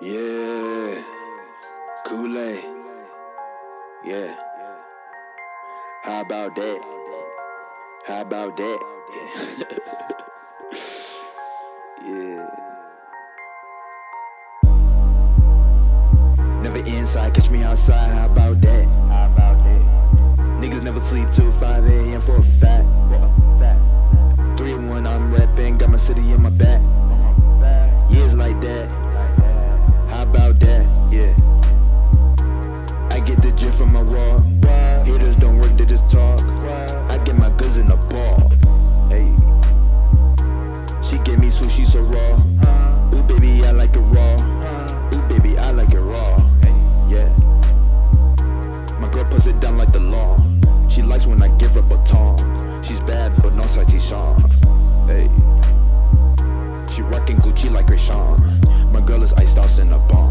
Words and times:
Yeah. 0.00 1.02
Kool-Aye. 2.04 2.64
Yeah. 4.04 4.34
How 6.02 6.20
about 6.22 6.56
that? 6.56 6.80
How 8.04 8.22
about 8.22 8.56
that? 8.56 8.80
yeah. 12.04 12.50
Never 16.60 16.78
inside, 16.78 17.32
catch 17.32 17.50
me 17.50 17.62
outside. 17.62 18.10
How 18.10 18.26
about 18.26 18.60
that? 18.62 18.86
How 18.86 19.26
about 19.32 19.62
that? 19.62 19.80
Niggas 20.60 20.82
never 20.82 20.98
sleep 20.98 21.30
till 21.30 21.52
5 21.52 21.86
a.m. 21.86 22.20
for 22.20 22.36
a 22.36 22.42
fact. 22.42 22.88
For 23.08 23.14
a 23.14 23.30
fact. 23.60 24.58
3 24.58 24.74
1, 24.74 25.06
I'm 25.06 25.32
rapping, 25.32 25.78
got 25.78 25.90
my 25.90 25.98
city 25.98 26.32
in 26.32 26.42
my 26.42 26.50
back. 26.50 26.82
She 41.14 41.20
gave 41.20 41.38
me 41.38 41.46
sushi 41.46 41.86
so 41.86 42.00
raw. 42.00 43.16
Ooh, 43.16 43.22
baby, 43.22 43.64
I 43.64 43.70
like 43.70 43.94
it 43.94 44.00
raw. 44.00 44.34
Ooh, 45.14 45.22
baby, 45.28 45.56
I 45.56 45.70
like 45.70 45.94
it 45.94 46.00
raw. 46.00 46.38
Hey, 46.60 46.74
yeah. 47.08 47.28
My 48.98 49.08
girl 49.12 49.24
puts 49.26 49.46
it 49.46 49.60
down 49.60 49.78
like 49.78 49.92
the 49.92 50.00
law. 50.00 50.36
She 50.88 51.02
likes 51.02 51.28
when 51.28 51.40
I 51.40 51.46
give 51.56 51.76
her 51.76 51.82
baton. 51.82 52.82
She's 52.82 52.98
bad, 52.98 53.32
but 53.44 53.54
no 53.54 53.62
citation. 53.62 54.34
Hey. 55.06 55.30
She 56.92 57.02
rockin' 57.02 57.36
Gucci 57.36 57.70
like 57.70 57.86
Kreayshawn. 57.86 58.92
My 58.92 59.00
girl 59.00 59.22
is 59.22 59.32
iced 59.34 59.56
out 59.56 59.78
in 59.78 59.92
a 59.92 59.98
bomb. 60.08 60.23